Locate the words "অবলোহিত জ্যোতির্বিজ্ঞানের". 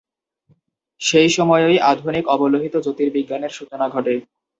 2.27-3.55